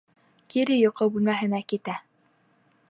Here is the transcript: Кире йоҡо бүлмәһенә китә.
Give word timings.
Кире 0.53 0.77
йоҡо 0.79 1.09
бүлмәһенә 1.17 1.61
китә. 1.73 1.99